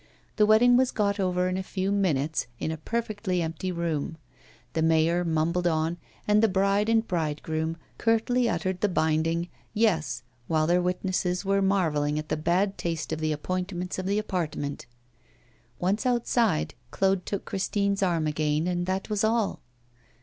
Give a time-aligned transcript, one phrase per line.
[0.37, 4.17] The wedding was got over in a few minutes, in a perfectly empty room.
[4.73, 10.65] The mayor mumbled on, and the bride and bridegroom curtly uttered the binding 'Yes,' while
[10.65, 14.87] their witnesses were marvelling at the bad taste of the appointments of the apartment.
[15.77, 19.61] Once outside, Claude took Christine's arm again, and that was all.